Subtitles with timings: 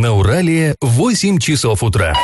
[0.00, 2.14] На Урале 8 часов утра.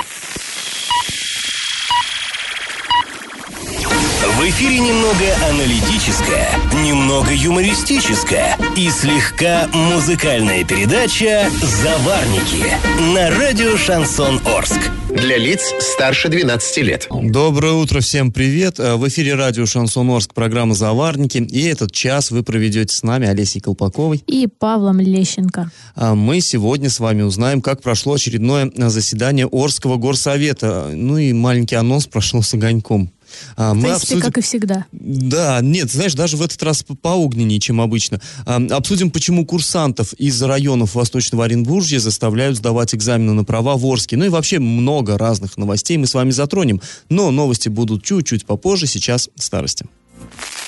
[4.47, 6.49] В эфире немного аналитическая,
[6.85, 12.65] немного юмористическая и слегка музыкальная передача «Заварники»
[13.13, 14.79] на радио «Шансон Орск».
[15.11, 17.09] Для лиц старше 12 лет.
[17.11, 18.79] Доброе утро, всем привет.
[18.79, 21.39] Э, В эфире радио «Шансон Орск», программа «Заварники».
[21.39, 24.23] И этот час вы проведете с нами, Олесей Колпаковой.
[24.29, 25.73] и Павлом Лещенко.
[25.97, 30.91] А Мы сегодня с вами узнаем, как прошло очередное э, заседание Орского горсовета.
[30.95, 33.11] Ну и маленький анонс прошло с огоньком.
[33.57, 34.87] А, В Мы принципе, обсудим- как и всегда.
[34.93, 38.21] Да, нет, знаешь, даже в этот раз по- поогненнее, чем обычно.
[38.45, 44.17] А, Обсудим, почему курсантов из районов Восточного Оренбуржья заставляют сдавать экзамены на права в Орске.
[44.17, 46.81] Ну и вообще много разных новостей мы с вами затронем.
[47.09, 49.87] Но новости будут чуть-чуть попозже, сейчас старости.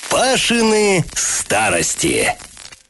[0.09, 2.35] Пашины старости.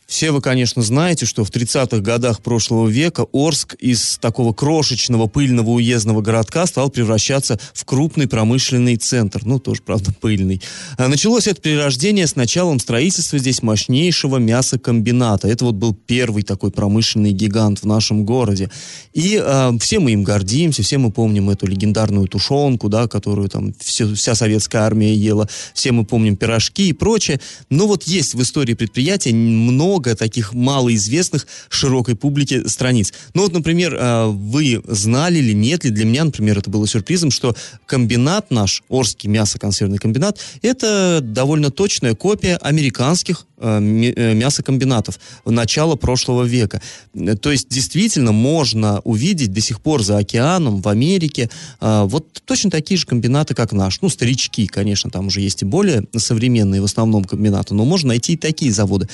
[0.09, 5.69] Все вы, конечно, знаете, что в 30-х годах прошлого века Орск из такого крошечного пыльного
[5.69, 9.41] уездного городка стал превращаться в крупный промышленный центр.
[9.45, 10.63] Ну, тоже, правда, пыльный.
[10.97, 15.47] А Началось это перерождение с началом строительства здесь мощнейшего мясокомбината.
[15.47, 18.71] Это вот был первый такой промышленный гигант в нашем городе.
[19.13, 23.75] И а, все мы им гордимся, все мы помним эту легендарную тушенку, да, которую там
[23.79, 25.47] все- вся советская армия ела.
[25.75, 27.39] Все мы помним пирожки и прочее.
[27.69, 33.13] Но вот есть в истории предприятия много таких малоизвестных широкой публике страниц.
[33.33, 37.31] Ну вот, например, э, вы знали или нет ли, для меня, например, это было сюрпризом,
[37.31, 37.55] что
[37.85, 46.43] комбинат наш, Орский мясоконсервный комбинат, это довольно точная копия американских ме- э, мясокомбинатов начала прошлого
[46.43, 46.81] века.
[47.41, 51.49] То есть, действительно, можно увидеть до сих пор за океаном, в Америке,
[51.81, 54.01] э, вот точно такие же комбинаты, как наш.
[54.01, 58.33] Ну, старички, конечно, там уже есть и более современные в основном комбинаты, но можно найти
[58.33, 59.07] и такие заводы.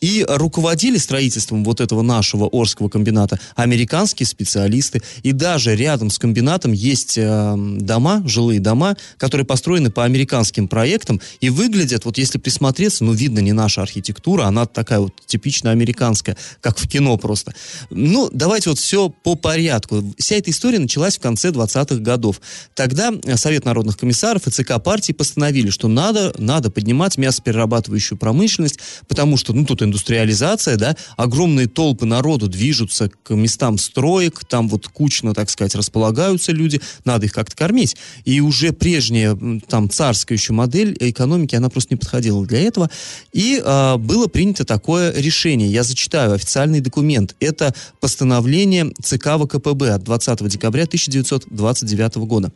[0.00, 5.02] И руководили строительством вот этого нашего Орского комбината американские специалисты.
[5.22, 11.20] И даже рядом с комбинатом есть э, дома, жилые дома, которые построены по американским проектам
[11.40, 16.36] и выглядят, вот если присмотреться, ну, видно не наша архитектура, она такая вот типично американская,
[16.60, 17.54] как в кино просто.
[17.90, 20.02] Ну, давайте вот все по порядку.
[20.18, 22.40] Вся эта история началась в конце 20-х годов.
[22.74, 28.78] Тогда э, Совет народных комиссаров и ЦК партии постановили, что надо, надо поднимать мясоперерабатывающую промышленность,
[29.08, 34.88] потому что, ну, тут индустриализация, да, огромные толпы народу движутся к местам строек, там вот
[34.88, 37.96] кучно, так сказать, располагаются люди, надо их как-то кормить.
[38.24, 42.90] И уже прежняя, там, царская еще модель экономики, она просто не подходила для этого.
[43.32, 45.70] И а, было принято такое решение.
[45.70, 47.36] Я зачитаю официальный документ.
[47.40, 52.52] Это постановление ЦК ВКПБ от 20 декабря 1929 года.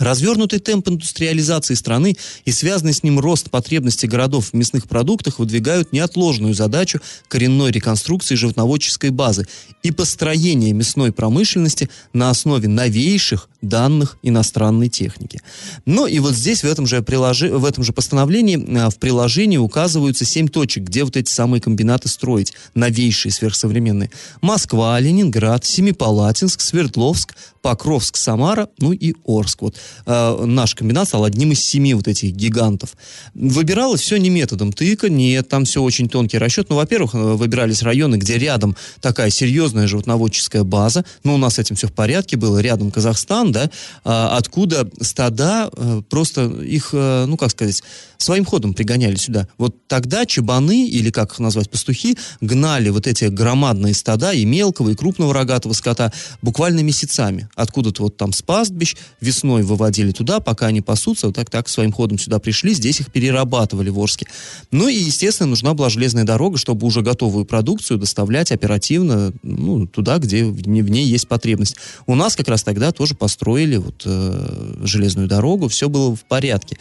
[0.00, 2.16] Развернутый темп индустриализации страны
[2.46, 8.34] и связанный с ним рост потребностей городов в мясных продуктах выдвигают неотложную задачу коренной реконструкции
[8.34, 9.46] животноводческой базы
[9.82, 15.40] и построения мясной промышленности на основе новейших данных иностранной техники.
[15.86, 19.58] Ну и вот здесь, в этом же, приложи- в этом же постановлении, а, в приложении
[19.58, 24.10] указываются семь точек, где вот эти самые комбинаты строить, новейшие, сверхсовременные.
[24.40, 29.62] Москва, Ленинград, Семипалатинск, Свердловск, Покровск, Самара, ну и Орск.
[29.62, 32.96] Вот э, наш комбинат стал одним из семи вот этих гигантов.
[33.34, 36.70] Выбиралось все не методом тыка, нет, там все очень тонкий расчет.
[36.70, 41.04] Ну, во-первых, э, выбирались районы, где рядом такая серьезная животноводческая база.
[41.22, 42.58] Ну, у нас с этим все в порядке было.
[42.60, 43.70] Рядом Казахстан, да,
[44.04, 47.82] а, откуда стада э, просто их, э, ну, как сказать,
[48.18, 49.48] своим ходом пригоняли сюда.
[49.58, 54.90] Вот тогда чебаны, или как их назвать, пастухи, гнали вот эти громадные стада и мелкого,
[54.90, 56.12] и крупного рогатого скота
[56.42, 57.48] буквально месяцами.
[57.54, 62.18] Откуда-то вот там с пастбищ весной выводили туда, пока они пасутся, вот так-так своим ходом
[62.18, 64.26] сюда пришли, здесь их перерабатывали в Орске.
[64.70, 70.18] Ну и, естественно, нужна была железная дорога, чтобы уже готовую продукцию доставлять оперативно ну, туда,
[70.18, 71.76] где в ней, есть потребность.
[72.06, 73.39] У нас как раз тогда тоже построили
[73.76, 76.76] вот, э, железную дорогу, все было в порядке.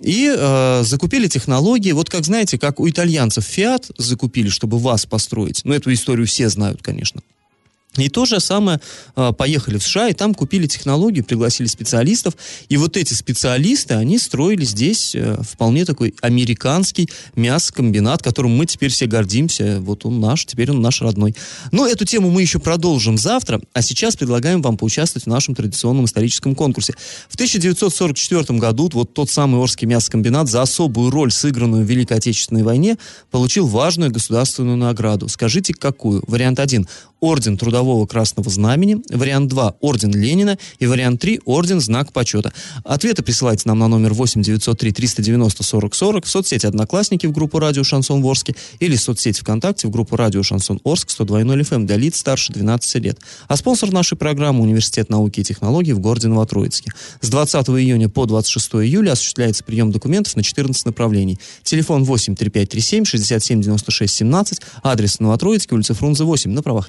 [0.00, 5.62] И э, закупили технологии, вот как знаете, как у итальянцев Fiat закупили, чтобы вас построить.
[5.64, 7.22] Ну, эту историю все знают, конечно.
[7.96, 8.80] И то же самое
[9.14, 12.34] э, поехали в США, и там купили технологию, пригласили специалистов.
[12.68, 18.90] И вот эти специалисты, они строили здесь э, вполне такой американский мясокомбинат, которым мы теперь
[18.90, 19.78] все гордимся.
[19.80, 21.34] Вот он наш, теперь он наш родной.
[21.72, 26.06] Но эту тему мы еще продолжим завтра, а сейчас предлагаем вам поучаствовать в нашем традиционном
[26.06, 26.94] историческом конкурсе.
[27.28, 32.62] В 1944 году вот тот самый Орский мясокомбинат за особую роль, сыгранную в Великой Отечественной
[32.62, 32.96] войне,
[33.30, 35.28] получил важную государственную награду.
[35.28, 36.22] Скажите, какую?
[36.26, 36.86] Вариант один.
[37.20, 42.52] Орден Трудового Красного Знамени, вариант 2– Орден Ленина и вариант 3– Орден Знак Почета.
[42.84, 47.58] Ответы присылайте нам на номер 8 903 390 40 40 в соцсети Одноклассники в группу
[47.58, 51.86] Радио Шансон Ворске или в соцсети ВКонтакте в группу Радио Шансон Орск 102.0 FM эм
[51.86, 53.18] для лиц старше 12 лет.
[53.48, 56.92] А спонсор нашей программы– Университет науки и технологий в городе Новотроицке.
[57.20, 61.38] С 20 июня по 26 июля осуществляется прием документов на 14 направлений.
[61.62, 66.88] Телефон 8 3537 67 96 17, адрес Новотроицкий, улица Фрунзе 8, на правах.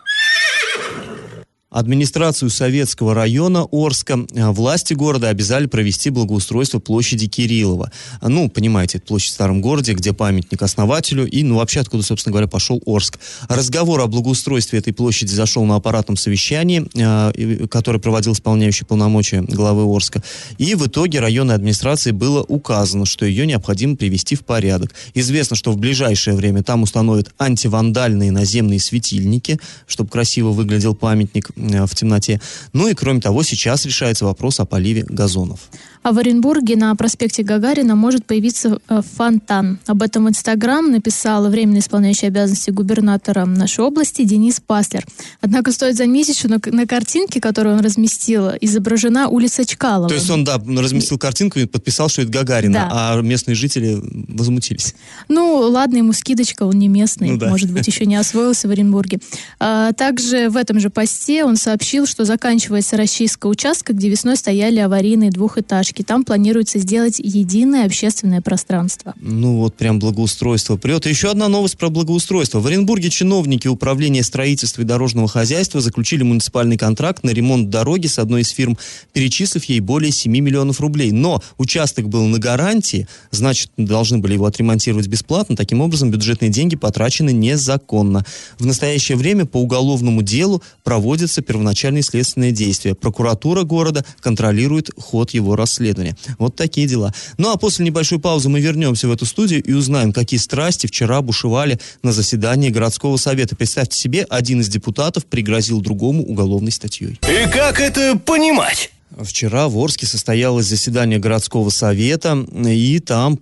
[1.71, 7.93] Администрацию Советского района Орска э, власти города обязали провести благоустройство площади Кириллова.
[8.21, 12.33] Ну, понимаете, это площадь в старом городе, где памятник основателю и, ну, вообще, откуда, собственно
[12.33, 13.19] говоря, пошел Орск.
[13.47, 19.83] Разговор о благоустройстве этой площади зашел на аппаратном совещании, э, которое проводил исполняющий полномочия главы
[19.83, 20.21] Орска.
[20.57, 24.93] И в итоге районной администрации было указано, что ее необходимо привести в порядок.
[25.13, 29.57] Известно, что в ближайшее время там установят антивандальные наземные светильники,
[29.87, 32.41] чтобы красиво выглядел памятник Э, в темноте.
[32.73, 35.59] Ну и кроме того, сейчас решается вопрос о поливе газонов.
[36.03, 39.79] А в Оренбурге на проспекте Гагарина может появиться э, фонтан.
[39.85, 45.05] Об этом в Инстаграм написал временно исполняющий обязанности губернатора нашей области Денис Паслер.
[45.41, 50.09] Однако стоит заметить, что на, на картинке, которую он разместил, изображена улица Чкалова.
[50.09, 52.89] То есть он, да, разместил картинку и подписал, что это Гагарина, да.
[52.91, 54.95] а местные жители возмутились.
[55.27, 57.49] Ну, ладно, ему скидочка, он не местный, ну, да.
[57.49, 59.19] может быть, еще не освоился в Оренбурге.
[59.59, 64.79] А, также в этом же посте он сообщил, что заканчивается расчистка участка, где весной стояли
[64.79, 66.03] аварийные двухэтажки точки.
[66.03, 69.13] Там планируется сделать единое общественное пространство.
[69.19, 71.05] Ну вот прям благоустройство прет.
[71.05, 72.59] Еще одна новость про благоустройство.
[72.59, 78.19] В Оренбурге чиновники Управления строительства и дорожного хозяйства заключили муниципальный контракт на ремонт дороги с
[78.19, 78.77] одной из фирм,
[79.13, 81.11] перечислив ей более 7 миллионов рублей.
[81.11, 85.55] Но участок был на гарантии, значит, должны были его отремонтировать бесплатно.
[85.55, 88.25] Таким образом, бюджетные деньги потрачены незаконно.
[88.59, 92.95] В настоящее время по уголовному делу проводятся первоначальные следственные действия.
[92.95, 96.15] Прокуратура города контролирует ход его расследования расследования.
[96.37, 97.13] Вот такие дела.
[97.37, 101.21] Ну а после небольшой паузы мы вернемся в эту студию и узнаем, какие страсти вчера
[101.21, 103.55] бушевали на заседании городского совета.
[103.55, 107.19] Представьте себе, один из депутатов пригрозил другому уголовной статьей.
[107.23, 108.91] И как это понимать?
[109.23, 113.39] Вчера в Орске состоялось заседание городского совета, и там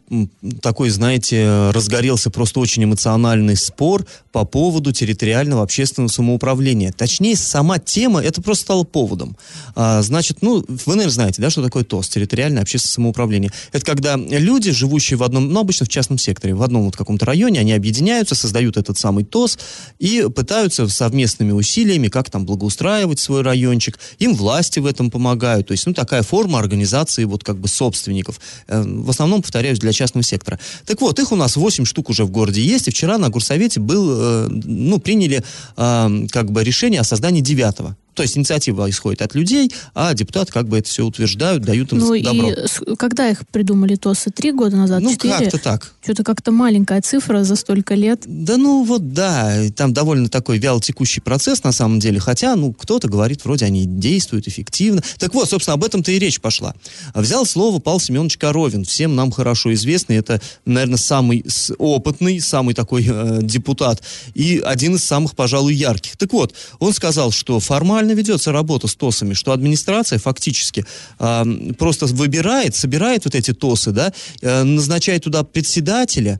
[0.61, 6.91] такой, знаете, разгорелся просто очень эмоциональный спор по поводу территориального общественного самоуправления.
[6.91, 9.37] Точнее, сама тема, это просто стало поводом.
[9.75, 13.51] А, значит, ну, вы, наверное, знаете, да, что такое ТОС, территориальное общественное самоуправление.
[13.71, 17.25] Это когда люди, живущие в одном, ну, обычно в частном секторе, в одном вот каком-то
[17.25, 19.57] районе, они объединяются, создают этот самый ТОС
[19.99, 23.99] и пытаются совместными усилиями как там благоустраивать свой райончик.
[24.19, 25.68] Им власти в этом помогают.
[25.69, 28.41] То есть, ну, такая форма организации вот как бы собственников.
[28.67, 30.59] Э, в основном, повторяюсь, для частного сектора.
[30.87, 33.79] Так вот, их у нас 8 штук уже в городе есть, и вчера на горсовете
[33.79, 35.43] был, э, ну, приняли
[35.77, 40.51] э, как бы решение о создании девятого то есть инициатива исходит от людей, а депутаты
[40.51, 42.49] как бы это все утверждают, дают им ну, добро.
[42.49, 44.29] И когда их придумали ТОСы?
[44.29, 45.01] Три года назад?
[45.01, 45.93] Ну, как-то так.
[46.03, 48.23] Что-то как-то маленькая цифра за столько лет.
[48.25, 53.07] Да ну вот да, там довольно такой вялотекущий процесс на самом деле, хотя, ну, кто-то
[53.07, 55.01] говорит, вроде они действуют эффективно.
[55.17, 56.75] Так вот, собственно, об этом-то и речь пошла.
[57.15, 61.45] Взял слово Павел Семенович Коровин, всем нам хорошо известный, это, наверное, самый
[61.77, 66.17] опытный, самый такой э, депутат и один из самых, пожалуй, ярких.
[66.17, 70.85] Так вот, он сказал, что формально правильно ведется работа с ТОСами, что администрация фактически
[71.19, 74.11] э, просто выбирает, собирает вот эти ТОСы, да,
[74.41, 76.39] э, назначает туда председателя,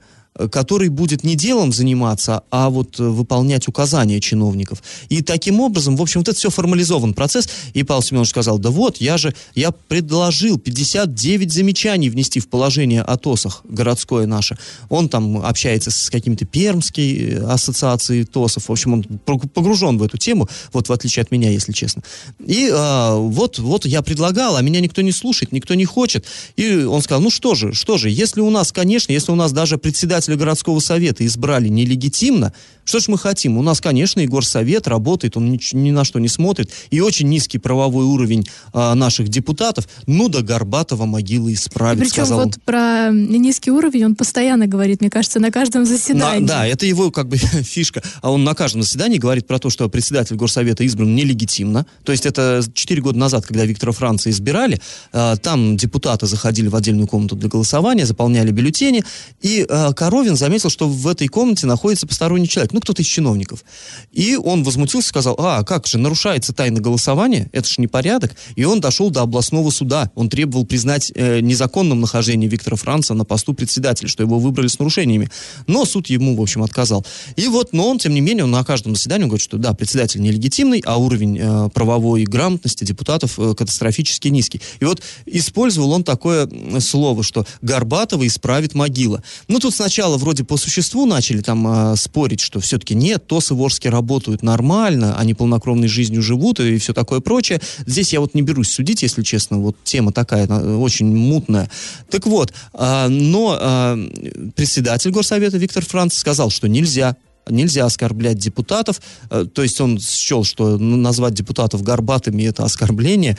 [0.52, 4.82] который будет не делом заниматься, а вот э, выполнять указания чиновников.
[5.10, 7.50] И таким образом, в общем, вот это все формализован процесс.
[7.74, 13.02] И Павел Семенович сказал, да вот, я же, я предложил 59 замечаний внести в положение
[13.02, 14.58] о ТОСах городское наше.
[14.90, 18.70] Он там общается с какими-то пермской э, ассоциацией ТОСов.
[18.70, 22.02] В общем, он погружен в эту тему, вот в отличие от меня, если честно.
[22.46, 26.26] И а, вот, вот я предлагал, а меня никто не слушает, никто не хочет.
[26.56, 29.52] И он сказал, ну что же, что же, если у нас, конечно, если у нас
[29.52, 32.54] даже председатель председателя городского совета избрали нелегитимно,
[32.90, 33.60] что ж мы хотим?
[33.60, 37.30] У нас, конечно, Егор Совет работает, он ни, ни на что не смотрит, и очень
[37.30, 39.88] низкий правовой уровень а, наших депутатов.
[40.08, 42.54] Ну да Горбатова могила исправит, Причем сказал вот он.
[42.66, 46.42] про низкий уровень он постоянно говорит, мне кажется, на каждом заседании.
[46.42, 48.02] На, да, это его как бы фишка.
[48.24, 51.86] А он на каждом заседании говорит про то, что председатель Горсовета избран нелегитимно.
[52.04, 54.82] То есть это 4 года назад, когда Виктора Франца избирали,
[55.14, 59.04] а, там депутаты заходили в отдельную комнату для голосования, заполняли бюллетени,
[59.42, 63.64] и а, Коровин заметил, что в этой комнате находится посторонний человек, ну, кто-то из чиновников.
[64.12, 68.36] И он возмутился, сказал, а, как же, нарушается тайна голосования, это же непорядок.
[68.56, 70.10] И он дошел до областного суда.
[70.16, 74.80] Он требовал признать э, незаконным нахождение Виктора Франца на посту председателя, что его выбрали с
[74.80, 75.30] нарушениями.
[75.68, 77.06] Но суд ему, в общем, отказал.
[77.36, 80.22] И вот, но он, тем не менее, он на каждом заседании говорит, что да, председатель
[80.22, 84.60] нелегитимный, а уровень э, правовой грамотности депутатов э, катастрофически низкий.
[84.80, 86.50] И вот использовал он такое
[86.80, 89.22] слово, что Горбатова исправит могила.
[89.48, 93.54] Ну, тут сначала вроде по существу начали там э, спорить, что все-таки нет, ТОС и
[93.54, 97.60] Ворске работают нормально, они полнокровной жизнью живут и все такое прочее.
[97.86, 101.70] Здесь я вот не берусь судить, если честно, вот тема такая очень мутная.
[102.10, 107.16] Так вот, э, но э, председатель Горсовета Виктор Франц сказал, что нельзя
[107.48, 113.38] нельзя оскорблять депутатов, э, то есть он счел, что назвать депутатов горбатыми это оскорбление,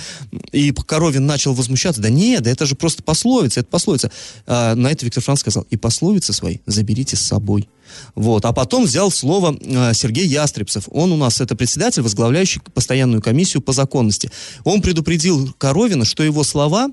[0.53, 4.11] и Коровин начал возмущаться, да нет, да это же просто пословица, это пословица.
[4.47, 7.69] А на это Виктор Франц сказал, и пословицы свои заберите с собой.
[8.15, 8.45] Вот.
[8.45, 10.89] А потом взял слово э, Сергей Ястребцев.
[10.91, 14.31] Он у нас это председатель, возглавляющий постоянную комиссию по законности.
[14.65, 16.89] Он предупредил Коровина, что его слова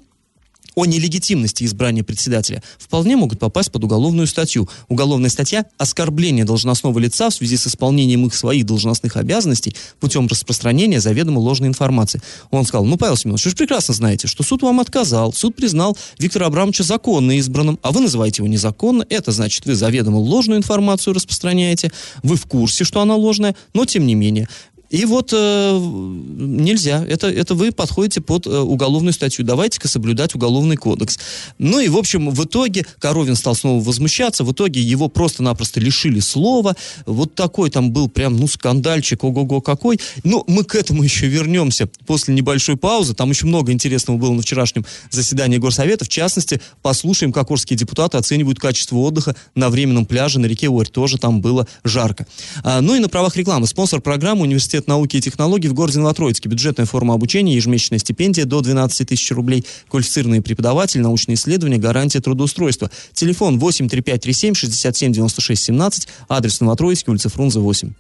[0.77, 4.69] о нелегитимности избрания председателя вполне могут попасть под уголовную статью.
[4.89, 11.01] Уголовная статья– оскорбление должностного лица в связи с исполнением их своих должностных обязанностей путем распространения
[11.01, 12.21] заведомо ложной информации.
[12.51, 15.97] Он сказал, ну, Павел Семенович, вы же прекрасно знаете, что суд вам отказал, суд признал
[16.19, 21.15] Виктора Абрамовича законно избранным, а вы называете его незаконно, это значит, вы заведомо ложную информацию
[21.15, 21.91] распространяете,
[22.21, 24.47] вы в курсе, что она ложная, но тем не менее,
[24.89, 27.03] и вот э, нельзя.
[27.05, 29.43] Это, это вы подходите под э, уголовную статью.
[29.43, 31.19] Давайте-ка соблюдать уголовный кодекс.
[31.57, 34.45] Ну и, в общем, в итоге Коровин стал снова возмущаться.
[34.45, 36.75] В итоге его просто-напросто лишили слова.
[37.05, 39.99] Вот такой там был прям, ну, скандальчик, ого-го какой.
[40.23, 43.13] Но мы к этому еще вернемся после небольшой паузы.
[43.13, 46.05] Там еще много интересного было на вчерашнем заседании Горсовета.
[46.05, 50.87] В частности, послушаем, как орские депутаты оценивают качество отдыха на временном пляже на реке Орь.
[50.87, 52.25] Тоже там было жарко.
[52.63, 53.67] А, ну и на правах рекламы.
[53.67, 56.49] Спонсор программы университет университет науки и технологий в городе Новотроицке.
[56.49, 62.89] Бюджетная форма обучения, ежемесячная стипендия до 12 тысяч рублей, квалифицированный преподаватель, научные исследования, гарантия трудоустройства.
[63.13, 67.93] Телефон 83537 67 96 17, адрес Новотроицкий, улица Фрунзе 8.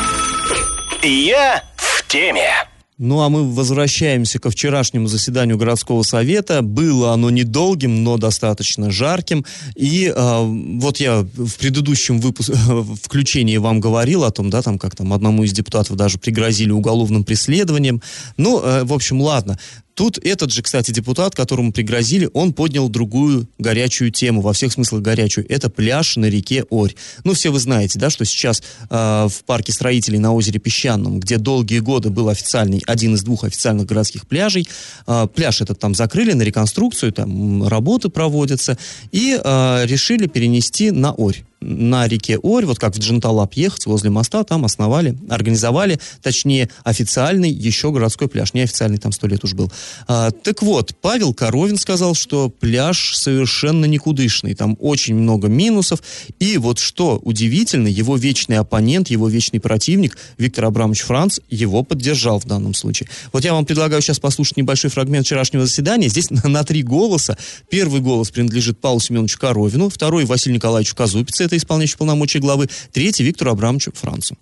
[1.03, 2.76] Я в теме.
[2.99, 6.63] Ну а мы возвращаемся ко вчерашнему заседанию городского совета.
[6.63, 9.45] Было оно недолгим, но достаточно жарким.
[9.75, 10.43] И э,
[10.79, 12.53] вот я в предыдущем выпуске,
[13.03, 17.23] включении вам говорил о том, да, там как там одному из депутатов даже пригрозили уголовным
[17.23, 18.01] преследованием.
[18.35, 19.59] Ну, э, в общем, ладно.
[19.97, 25.01] Тут этот же, кстати, депутат, которому пригрозили, он поднял другую горячую тему, во всех смыслах
[25.01, 25.51] горячую.
[25.51, 26.93] Это пляж на реке Орь.
[27.23, 28.61] Ну, все вы знаете, да, что сейчас
[28.91, 28.95] э,
[29.27, 33.87] в парке строителей на озере Песчаном, где долгие годы был официальный, один из двух официальных
[33.87, 34.67] городских пляжей,
[35.07, 38.77] э, пляж этот там закрыли на реконструкцию, там работы проводятся,
[39.11, 44.09] и э, решили перенести на Орь на реке Орь, вот как в Дженталап ехать, возле
[44.09, 49.71] моста, там основали, организовали, точнее, официальный еще городской пляж, неофициальный там сто лет уж был.
[50.07, 56.03] А, так вот, Павел Коровин сказал, что пляж совершенно никудышный, там очень много минусов,
[56.39, 62.39] и вот что удивительно, его вечный оппонент, его вечный противник Виктор Абрамович Франц его поддержал
[62.39, 63.09] в данном случае.
[63.33, 67.37] Вот я вам предлагаю сейчас послушать небольшой фрагмент вчерашнего заседания, здесь на, на три голоса.
[67.69, 73.23] Первый голос принадлежит Павлу Семеновичу Коровину, второй Василию Николаевичу Казупице, это исполняющий полномочия главы, третий
[73.23, 74.37] Виктору Абрамовичу Францу.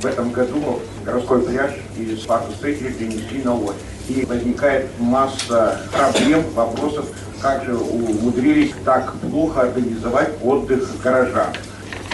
[0.00, 3.74] В этом году городской пляж из парка строителей перенесли на Ой.
[4.08, 7.06] И возникает масса проблем, вопросов,
[7.40, 11.54] как же умудрились так плохо организовать отдых горожан.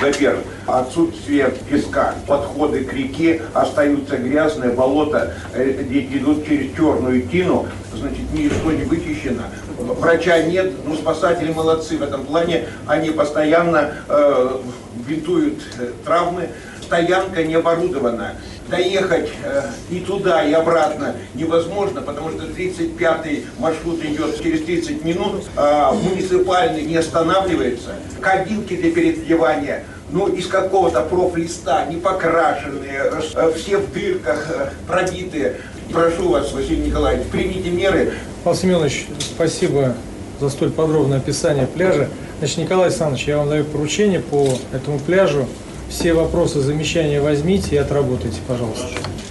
[0.01, 8.33] Во-первых, отсутствие песка, подходы к реке остаются грязные, болота э, идут через черную тину, значит,
[8.33, 9.43] ничто не вычищено.
[9.81, 14.59] Врача нет, но спасатели молодцы в этом плане, они постоянно э,
[15.07, 16.51] бинтуют э, травмы,
[16.83, 18.35] стоянка не оборудована.
[18.69, 25.45] Доехать э, и туда, и обратно невозможно, потому что 35-й маршрут идет через 30 минут,
[25.57, 27.91] а муниципальный не останавливается.
[28.21, 35.57] Кабинки для переодевания ну, из какого-то профлиста, не покрашенные, э, все в дырках, э, пробитые.
[35.93, 38.13] Прошу вас, Василий Николаевич, примите меры.
[38.45, 39.97] Павел Семенович, спасибо
[40.41, 42.09] за столь подробное описание пляжа.
[42.39, 45.47] Значит, Николай Александрович, я вам даю поручение по этому пляжу
[45.89, 48.87] все вопросы, замечания возьмите и отработайте, пожалуйста.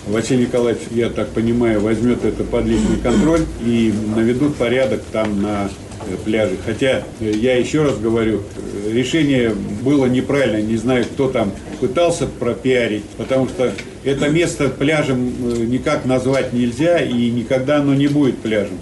[0.07, 5.69] Василий Николаевич, я так понимаю, возьмет это под личный контроль и наведут порядок там на
[6.09, 6.57] э, пляже.
[6.65, 10.61] Хотя, э, я еще раз говорю, э, решение было неправильно.
[10.61, 13.71] Не знаю, кто там пытался пропиарить, потому что
[14.03, 18.79] это место пляжем никак назвать нельзя и никогда оно не будет пляжем.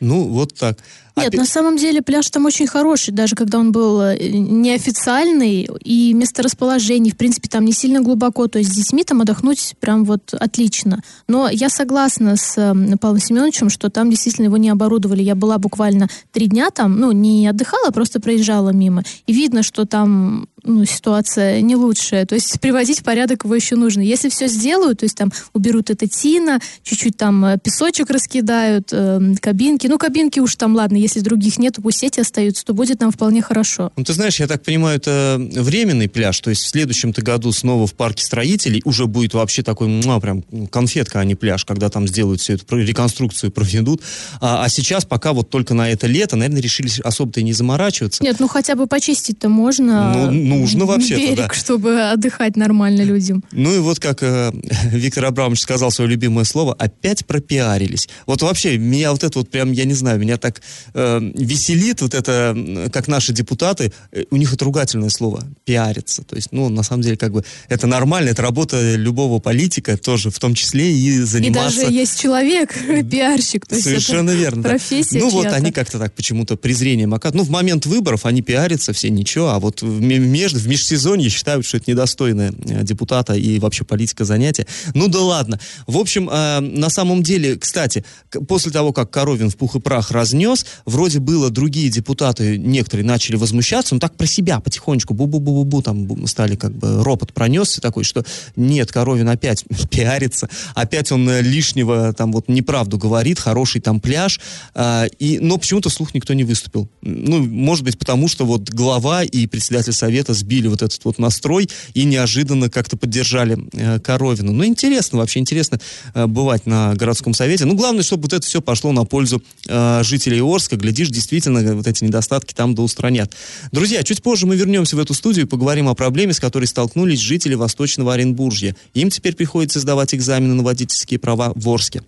[0.00, 0.78] Ну, вот так.
[1.18, 5.68] Нет, Опять- на самом деле пляж там очень хороший, даже когда он был э, неофициальный,
[5.84, 10.04] и месторасположение, в принципе, там не сильно глубоко, то есть с детьми там отдохнуть прям
[10.04, 11.02] вот отлично.
[11.26, 15.22] Но я согласна с э, Павлом Семеновичем, что там действительно его не оборудовали.
[15.22, 19.02] Я была буквально три дня там, ну, не отдыхала, а просто проезжала мимо.
[19.26, 22.26] И видно, что там ну, ситуация не лучшая.
[22.26, 24.00] То есть приводить в порядок его еще нужно.
[24.00, 29.34] Если все сделают, то есть там уберут это тина, чуть-чуть там э, песочек раскидают, э,
[29.40, 29.86] кабинки.
[29.86, 33.42] Ну, кабинки уж там, ладно, если других нет, пусть эти остаются, то будет нам вполне
[33.42, 33.90] хорошо.
[33.96, 37.86] Ну, ты знаешь, я так понимаю, это временный пляж, то есть в следующем-то году снова
[37.86, 42.06] в парке строителей уже будет вообще такой, муа, прям конфетка, а не пляж, когда там
[42.06, 44.02] сделают всю эту реконструкцию, проведут.
[44.40, 48.22] А, а сейчас пока вот только на это лето, наверное, решили особо-то и не заморачиваться.
[48.22, 50.12] Нет, ну хотя бы почистить-то можно.
[50.14, 51.54] Ну, нужно вообще-то, берег, да.
[51.54, 53.42] чтобы отдыхать нормально людям.
[53.52, 54.52] Ну и вот как э,
[54.92, 58.08] Виктор Абрамович сказал свое любимое слово, опять пропиарились.
[58.26, 60.60] Вот вообще, меня вот это вот прям, я не знаю, меня так
[60.98, 66.22] э, веселит вот это, как наши депутаты, э, у них это ругательное слово, пиариться.
[66.22, 70.30] То есть, ну, на самом деле, как бы, это нормально, это работа любого политика тоже,
[70.30, 71.80] в том числе и И заниматься...
[71.80, 72.74] даже есть человек,
[73.10, 73.66] пиарщик.
[73.66, 74.62] То есть Совершенно это верно.
[74.62, 77.46] Профессия Ну вот они как-то так почему-то презрением оказывают.
[77.46, 81.30] Ну, в момент выборов они пиарятся, все ничего, а вот в, ме- между, в межсезонье
[81.30, 84.66] считают, что это недостойное э, депутата и вообще политика занятия.
[84.94, 85.60] Ну да ладно.
[85.86, 88.04] В общем, э, на самом деле, кстати,
[88.48, 93.36] после того, как Коровин в пух и прах разнес, вроде было другие депутаты, некоторые начали
[93.36, 98.24] возмущаться, ну так про себя потихонечку, бу-бу-бу-бу-бу, там стали как бы, ропот пронесся такой, что
[98.56, 104.40] нет, Коровин опять пиарится, опять он э, лишнего там вот неправду говорит, хороший там пляж,
[104.74, 106.88] а, и, но почему-то вслух никто не выступил.
[107.02, 111.68] Ну, может быть, потому что вот глава и председатель совета сбили вот этот вот настрой
[111.94, 114.52] и неожиданно как-то поддержали э, Коровину.
[114.52, 115.80] Ну, интересно, вообще интересно
[116.14, 117.64] э, бывать на городском совете.
[117.64, 120.67] Ну, главное, чтобы вот это все пошло на пользу э, жителей Орска.
[120.76, 123.32] Глядишь, действительно, э, вот эти недостатки там да устранят.
[123.72, 127.20] Друзья, чуть позже мы вернемся в эту студию и поговорим о проблеме, с которой столкнулись
[127.20, 128.76] жители Восточного Оренбуржья.
[128.94, 132.02] Им теперь приходится сдавать экзамены на водительские права в Орске.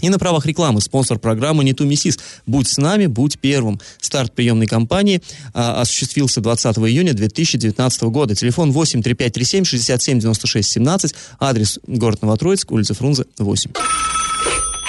[0.00, 2.18] И на правах рекламы спонсор программы «Не ту миссис».
[2.46, 3.80] Будь с нами, будь первым.
[4.00, 5.20] Старт приемной кампании
[5.54, 8.34] а, осуществился 20 июня 2019 года.
[8.34, 11.14] Телефон 8 3537 67 96 17.
[11.40, 13.72] Адрес город Новотроицк, улица Фрунзе, 8.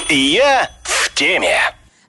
[0.10, 1.58] Я в теме.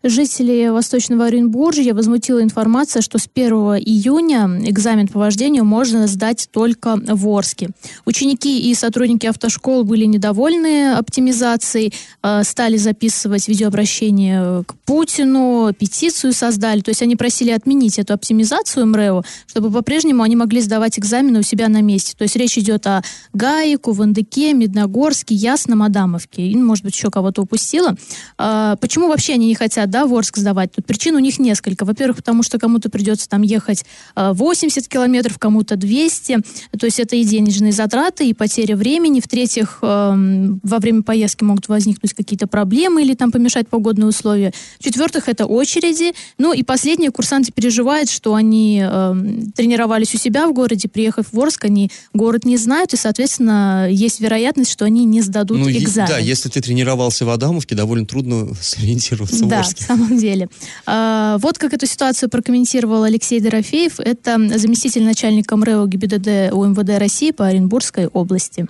[0.03, 3.53] Жителей Восточного Оренбуржья возмутила информация, что с 1
[3.85, 7.69] июня экзамен по вождению можно сдать только в Орске.
[8.07, 11.93] Ученики и сотрудники автошкол были недовольны оптимизацией,
[12.23, 16.81] э, стали записывать видеообращение к Путину, петицию создали.
[16.81, 21.43] То есть они просили отменить эту оптимизацию МРЭО, чтобы по-прежнему они могли сдавать экзамены у
[21.43, 22.15] себя на месте.
[22.17, 23.03] То есть речь идет о
[23.35, 26.47] ГАИ, Кувандыке, Медногорске, Ясном, Адамовке.
[26.47, 27.97] И, может быть, еще кого-то упустила.
[28.39, 30.73] А, Почему вообще они не хотят да, в Орск сдавать?
[30.73, 31.85] Тут причин у них несколько.
[31.85, 36.39] Во-первых, потому что кому-то придется там ехать а, 80 километров, кому-то 200.
[36.79, 39.21] То есть это и денежные затраты, и потеря времени.
[39.21, 44.53] В-третьих, эм, во время поездки могут возникнуть какие-то проблемы или там помешать погодные условия.
[44.79, 46.13] В-четвертых, это очереди.
[46.39, 51.41] Ну и последнее, курсанты переживают, что они эм, тренировались у себя в городе, приехав в
[51.41, 56.09] Орск, они город не знают, и, соответственно, есть вероятность, что они не сдадут Ну, экзамен.
[56.11, 59.80] да, если ты тренировался в Адамовке, довольно трудно сориентироваться в Да, Орске.
[59.81, 60.49] В самом деле.
[60.87, 63.99] А, вот как эту ситуацию прокомментировал Алексей Дорофеев.
[63.99, 68.67] Это заместитель начальника МРЭО ГИБДД УМВД России по Оренбургской области.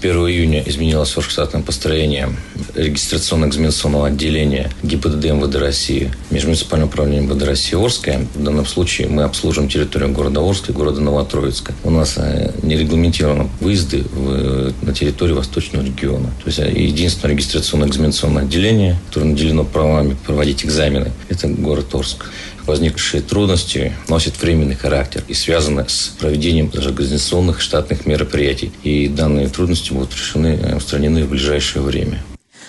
[0.00, 2.30] 1 июня изменилось оргштатное построение
[2.74, 8.26] регистрационно-экзаменационного отделения ГИБДД МВД России, Межмуниципального управления МВД России Орское.
[8.34, 11.74] В данном случае мы обслуживаем территорию города Орска и города Новотроицка.
[11.84, 16.28] У нас э, не регламентированы выезды в- на территорию Восточного региона.
[16.42, 22.26] То есть э, единственное регистрационно-экзаменационное отделение, которое наделено правами проводить экзамены, это город Орск
[22.66, 28.72] возникшие трудности носят временный характер и связаны с проведением даже организационных штатных мероприятий.
[28.82, 32.22] И данные трудности будут решены, э, устранены в ближайшее время.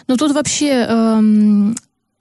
[0.07, 1.75] Но тут вообще эм,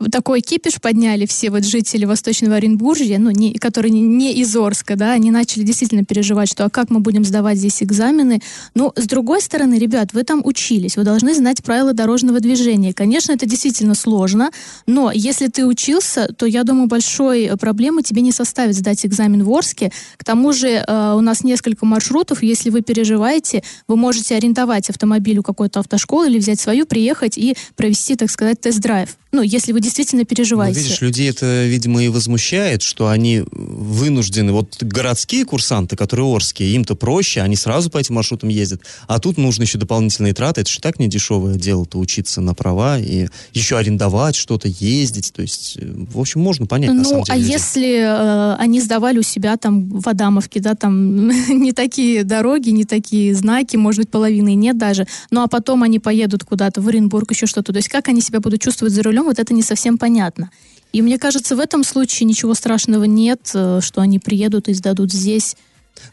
[0.08, 4.96] такой кипиш подняли все вот жители Восточного Оренбуржья, ну, не, которые не, не из Орска,
[4.96, 8.40] да, они начали действительно переживать, что а как мы будем сдавать здесь экзамены.
[8.74, 12.94] Но, с другой стороны, ребят, вы там учились, вы должны знать правила дорожного движения.
[12.94, 14.50] Конечно, это действительно сложно,
[14.86, 19.44] но если ты учился, то, я думаю, большой э, проблемы тебе не составит сдать экзамен
[19.44, 19.92] в Орске.
[20.16, 25.38] К тому же э, у нас несколько маршрутов, если вы переживаете, вы можете арендовать автомобиль
[25.38, 29.19] у какой-то автошколы или взять свою, приехать и провести, так сказать, тест-драйв.
[29.32, 30.78] Ну, если вы действительно переживаете.
[30.78, 36.74] Ну, видишь, людей это, видимо, и возмущает, что они вынуждены, вот городские курсанты, которые орские,
[36.74, 40.70] им-то проще, они сразу по этим маршрутам ездят, а тут нужно еще дополнительные траты, это
[40.70, 45.76] же так не дешевое дело-то учиться на права и еще арендовать что-то, ездить, то есть,
[45.80, 47.34] э, в общем, можно понять, ну, на самом деле.
[47.34, 47.52] а людей.
[47.52, 52.84] если э, они сдавали у себя там в Адамовке, да, там не такие дороги, не
[52.84, 57.30] такие знаки, может быть, половины нет даже, ну а потом они поедут куда-то в Оренбург,
[57.30, 59.98] еще что-то, то есть как они себя будут чувствовать за рулем, вот это не совсем
[59.98, 60.50] понятно.
[60.92, 65.12] И мне кажется, в этом случае ничего страшного нет, э, что они приедут и сдадут
[65.12, 65.56] здесь.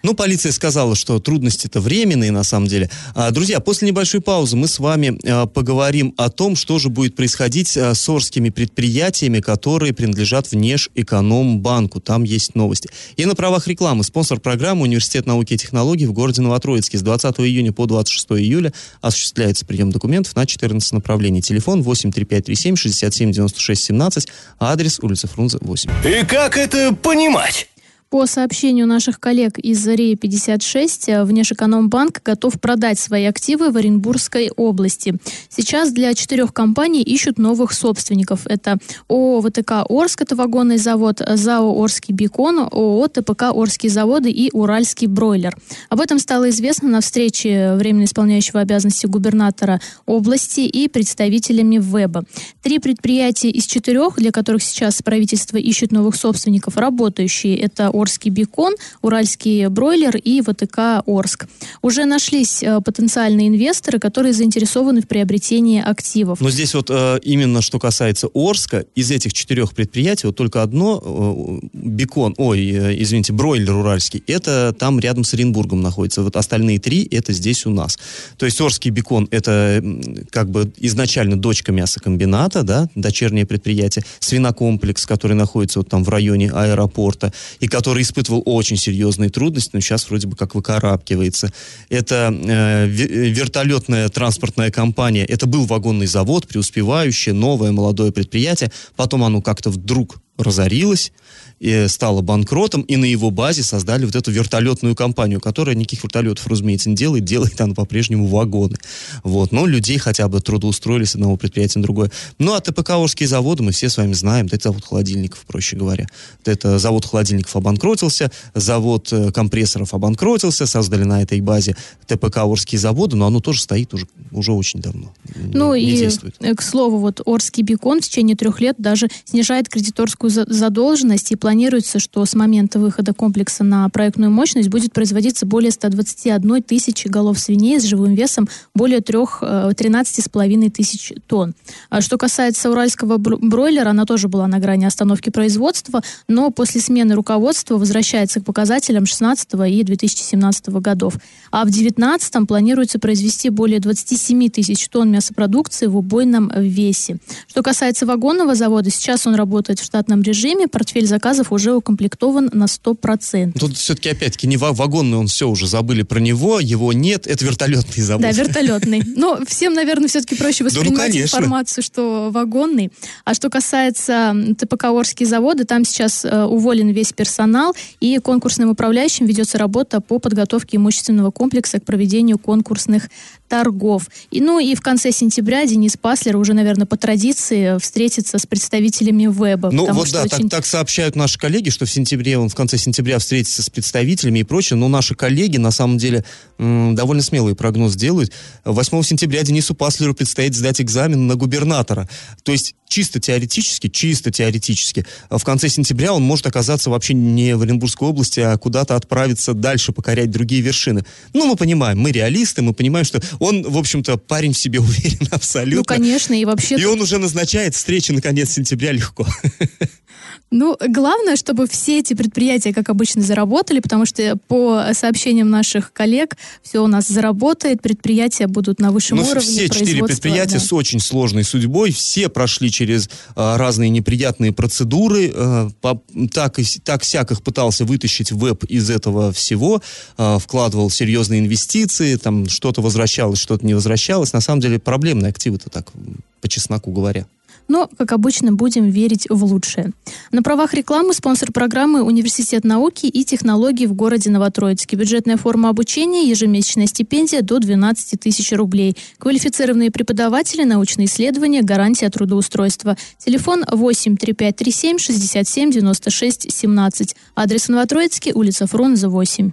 [0.04, 2.90] Ну, полиция сказала, что трудности-то временные на самом деле.
[3.16, 7.16] А, друзья, после небольшой паузы мы с вами а, поговорим о том, что же будет
[7.16, 12.00] происходить а, с орскими предприятиями, которые принадлежат Внешэкономбанку.
[12.00, 12.90] Там есть новости.
[13.16, 16.98] И на правах рекламы спонсор программы Университет науки и технологий в городе Новотроицке.
[16.98, 21.42] С 20 июня по 26 июля осуществляется прием документов на 14 направлений.
[21.42, 24.28] Телефон 83537 67 96 17,
[24.60, 25.90] адрес улица Фрунзе 8.
[26.06, 27.68] И как это понимать?
[28.10, 35.16] По сообщению наших коллег из РЕИ-56, Внешэкономбанк готов продать свои активы в Оренбургской области.
[35.50, 38.48] Сейчас для четырех компаний ищут новых собственников.
[38.48, 38.78] Это
[39.10, 45.08] ООО ВТК «Орск», это вагонный завод, ЗАО «Орский Бекон», ООО ТПК «Орские заводы» и «Уральский
[45.08, 45.58] бройлер».
[45.90, 52.24] Об этом стало известно на встрече временно исполняющего обязанности губернатора области и представителями ВЭБа.
[52.62, 57.58] Три предприятия из четырех, для которых сейчас правительство ищет новых собственников, работающие.
[57.58, 61.48] Это Орский Бекон, Уральский бройлер и ВТК Орск.
[61.82, 66.40] Уже нашлись э, потенциальные инвесторы, которые заинтересованы в приобретении активов.
[66.40, 71.02] Но здесь вот э, именно что касается Орска, из этих четырех предприятий вот только одно,
[71.04, 76.22] э, Бекон, ой, извините, бройлер уральский, это там рядом с Оренбургом находится.
[76.22, 77.98] Вот остальные три это здесь у нас.
[78.38, 79.84] То есть Орский Бекон это
[80.30, 86.52] как бы изначально дочка мясокомбината, да, дочернее предприятие, свинокомплекс, который находится вот там в районе
[86.52, 91.52] аэропорта, и который испытывал очень серьезные трудности, но сейчас вроде бы как выкарабкивается.
[91.90, 95.26] Это э, ве- вертолетная транспортная компания.
[95.26, 98.72] Это был вагонный завод, преуспевающее, новое, молодое предприятие.
[98.96, 101.12] Потом оно как-то вдруг разорилось,
[101.60, 106.46] и стало банкротом, и на его базе создали вот эту вертолетную компанию, которая никаких вертолетов,
[106.48, 108.78] разумеется, не делает, делает она по-прежнему вагоны.
[109.24, 109.52] Вот.
[109.52, 112.12] Но людей хотя бы трудоустроили с одного предприятия на другое.
[112.40, 114.48] Ну, а ТПК Орские заводы мы все с вами знаем.
[114.52, 116.08] Это завод холодильников, проще говоря.
[116.46, 123.16] Это завод холодильников обанкротился, завод э, компрессоров обанкротился, создали на этой базе ТПК Орские заводы,
[123.16, 125.14] но оно тоже стоит уже, уже очень давно.
[125.36, 126.36] Ну не, и, действует.
[126.40, 131.32] э, к слову, вот Орский Бекон в течение трех лет даже снижает кредиторскую за- задолженность,
[131.32, 137.08] и планируется, что с момента выхода комплекса на проектную мощность будет производиться более 121 тысячи
[137.08, 141.54] голов свиней с живым весом более трех, э, 13,5 тысяч тонн.
[141.90, 146.82] А что касается уральского бро- бройлера, она тоже была на грани остановки производства, но после
[146.82, 151.14] смены руководства возвращается к показателям 16 и 2017 годов.
[151.50, 157.20] А в 2019 планируется произвести более 27 тысяч тонн мясопродукции в убойном весе.
[157.48, 162.66] Что касается вагонного завода, сейчас он работает в штатном режиме, портфель заказов уже укомплектован на
[162.66, 163.58] 100%.
[163.60, 167.46] Тут все-таки, опять-таки, не ва- вагонный, он все, уже забыли про него, его нет, это
[167.46, 168.22] вертолетный завод.
[168.22, 169.02] Да, вертолетный.
[169.16, 171.38] Но всем, наверное, все-таки проще ну, воспринимать конечно.
[171.38, 172.92] информацию, что вагонный.
[173.26, 179.26] А что касается ТПК Орские заводы, там сейчас э, уволен весь персонал, и конкурсным управляющим
[179.26, 183.10] ведется работа по подготовке имущественного комплекса к проведению конкурсных
[183.48, 184.08] торгов.
[184.32, 189.28] И, ну и в конце сентября Денис Паслер уже, наверное, по традиции встретится с представителями
[189.28, 189.70] ВЭБа.
[189.72, 192.78] Ну вот да, так, очень- так сообщают наши коллеги, что в сентябре, он в конце
[192.78, 196.24] сентября встретится с представителями и прочее, но наши коллеги на самом деле
[196.60, 198.32] м, довольно смелый прогноз делают.
[198.66, 202.10] 8 сентября Денису Паслеру предстоит сдать экзамен на губернатора.
[202.44, 207.62] То есть чисто теоретически, чисто теоретически, в конце сентября он может оказаться вообще не в
[207.62, 211.06] Оренбургской области, а куда-то отправиться дальше, покорять другие вершины.
[211.34, 215.28] Ну, мы понимаем, мы реалисты, мы понимаем, что он, в общем-то, парень в себе уверен
[215.32, 215.78] абсолютно.
[215.78, 216.76] Ну, конечно, и вообще...
[216.76, 219.26] И он уже назначает встречи на конец сентября легко.
[220.50, 226.38] Ну, главное, чтобы все эти предприятия, как обычно, заработали, потому что по сообщениям наших коллег
[226.64, 229.42] все у нас заработает, предприятия будут на высшем Ну, уровне.
[229.42, 230.64] все четыре предприятия да.
[230.64, 236.02] с очень сложной судьбой, все прошли через а, разные неприятные процедуры, а, по-
[236.32, 239.82] так и так сяк их пытался вытащить веб из этого всего,
[240.18, 244.32] а, вкладывал серьезные инвестиции, там что-то возвращалось, что-то не возвращалось.
[244.32, 245.92] На самом деле проблемные активы-то так,
[246.40, 247.26] по чесноку говоря.
[247.68, 249.92] Но, как обычно, будем верить в лучшее.
[250.32, 254.96] На правах рекламы спонсор программы Университет науки и технологий в городе Новотроицке.
[254.96, 258.96] Бюджетная форма обучения, ежемесячная стипендия до 12 тысяч рублей.
[259.18, 262.98] Квалифицированные преподаватели, научные исследования, гарантия трудоустройства.
[263.18, 267.16] Телефон 8 3537 67 96 17.
[267.36, 269.52] Адрес Новотроицкий, улица Фрунзе, 8.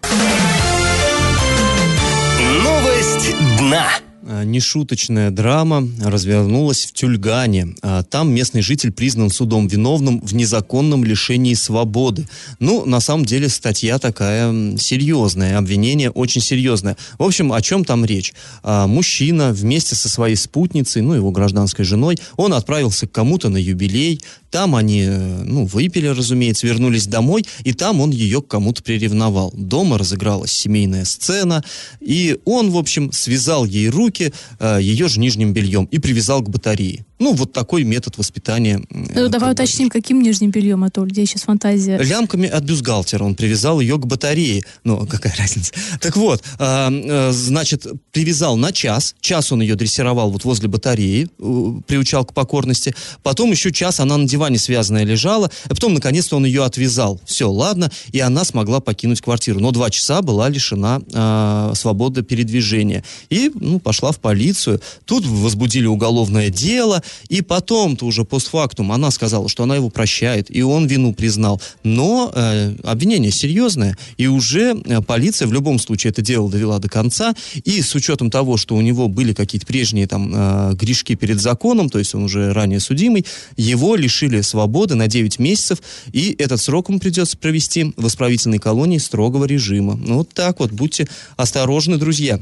[2.63, 3.89] Новость дна.
[4.27, 7.75] А, Нешуточная драма развернулась в Тюльгане.
[7.83, 12.27] А, Там местный житель признан судом виновным в незаконном лишении свободы.
[12.59, 16.97] Ну, на самом деле, статья такая серьезная, обвинение очень серьезное.
[17.19, 18.33] В общем, о чем там речь?
[18.63, 23.59] А, Мужчина вместе со своей спутницей, ну, его гражданской женой, он отправился к кому-то на
[23.59, 24.21] юбилей.
[24.55, 29.53] Там они, э, ну, выпили, разумеется, вернулись домой, и там он ее к кому-то приревновал.
[29.53, 31.65] Дома разыгралась семейная сцена,
[32.01, 36.51] и он, в общем, связал ей руки э, ее же нижним бельем и привязал к
[36.51, 37.05] батарее.
[37.25, 38.83] Ну, вот такой метод воспитания.
[38.91, 41.97] э, Ну, давай уточним, каким нижним бельем, а то у людей сейчас фантазия.
[41.97, 44.63] Лямками от бюстгальтера он привязал ее к батарее.
[44.85, 45.73] Ну, какая разница.
[46.01, 49.15] Так вот, а, э, значит, привязал на час.
[49.23, 52.95] Час он ее дрессировал вот возле батареи, э, приучал к покорности.
[53.23, 55.51] Потом еще час она на диване связанная лежала.
[55.65, 57.19] А потом, наконец-то, он ее отвязал.
[57.25, 57.91] Все, ладно.
[58.13, 59.61] И она смогла покинуть квартиру.
[59.61, 63.03] Но два часа была лишена а, свободы передвижения.
[63.31, 64.83] И, ну, пошла в полицию.
[65.07, 67.03] Тут возбудили уголовное дело.
[67.29, 71.61] И потом-то уже постфактум она сказала, что она его прощает, и он вину признал.
[71.83, 76.89] Но э, обвинение серьезное, и уже э, полиция в любом случае это дело довела до
[76.89, 77.35] конца.
[77.65, 81.91] И с учетом того, что у него были какие-то прежние там э, грешки перед законом,
[81.91, 83.25] то есть он уже ранее судимый,
[83.57, 85.79] его лишили свободы на 9 месяцев,
[86.13, 89.95] и этот срок ему придется провести в исправительной колонии строгого режима.
[89.95, 92.41] Ну, вот так вот, будьте осторожны, друзья.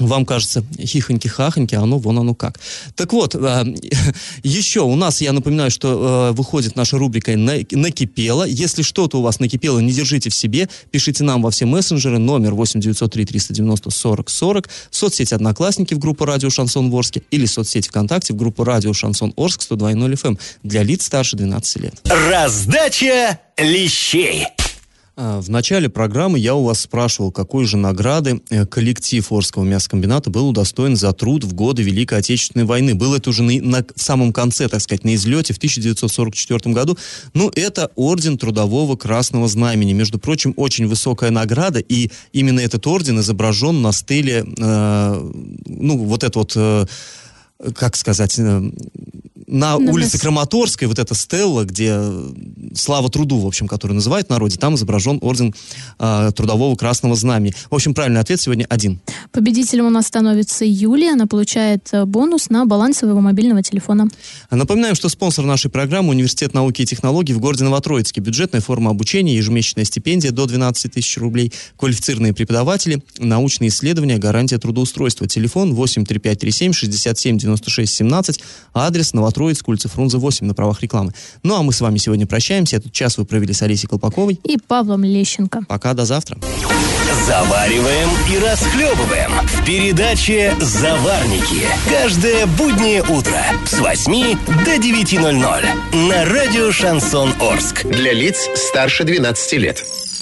[0.00, 2.58] Вам кажется, хихоньки-хахоньки, а оно вон оно как.
[2.96, 3.64] Так вот, э,
[4.42, 8.44] еще у нас, я напоминаю, что э, выходит наша рубрика «На- «Накипело».
[8.44, 12.54] Если что-то у вас накипело, не держите в себе, пишите нам во все мессенджеры, номер
[12.54, 18.36] 8903 390 40 40, соцсети «Одноклассники» в группу «Радио Шансон Ворске» или соцсети ВКонтакте в
[18.36, 21.94] группу «Радио Шансон Орск» 102.0 FM для лиц старше 12 лет.
[22.04, 24.46] Раздача лещей.
[25.16, 30.28] А, В начале программы я у вас спрашивал, какой же награды э, коллектив Орского мясокомбината
[30.28, 32.96] был удостоен за труд в годы Великой Отечественной войны.
[32.96, 36.98] Было это уже на, на- в самом конце, так сказать, на излете в 1944 году.
[37.32, 39.92] Ну, это Орден Трудового Красного Знамени.
[39.92, 45.30] Между прочим, очень высокая награда, и именно этот орден изображен на стеле, э,
[45.66, 46.52] ну, вот это вот...
[46.56, 46.86] э,
[47.74, 48.70] как сказать, э,
[49.46, 52.32] на На улице Краматорской, вот эта стелла, где э,
[52.74, 55.54] слава труду, в общем, которую называют в народе, там изображен орден
[55.98, 57.54] э, Трудового Красного Знамени.
[57.70, 59.00] В общем, правильный ответ сегодня один.
[59.32, 61.12] Победителем у нас становится Юлия.
[61.12, 64.08] Она получает э, бонус на баланс своего мобильного телефона.
[64.50, 68.20] Напоминаем, что спонсор нашей программы Университет науки и технологий в городе Новотроицке.
[68.20, 75.26] Бюджетная форма обучения, ежемесячная стипендия до 12 тысяч рублей, квалифицированные преподаватели, научные исследования, гарантия трудоустройства.
[75.26, 78.40] Телефон 83537 67 96 17,
[78.74, 81.12] адрес Новотроицк, улица Фрунзе 8 на правах рекламы.
[81.42, 82.76] Ну а мы с вами сегодня прощаемся.
[82.76, 84.40] Этот час вы провели с Олесей Колпаковой.
[84.44, 85.62] И Павлом Лещенко.
[85.68, 86.38] Пока, до завтра.
[87.26, 91.62] Завариваем и расхлебываем в передаче «Заварники».
[91.88, 97.84] Каждое буднее утро с 8 до 9.00 на радио «Шансон Орск».
[97.86, 100.03] Для лиц старше 12 лет.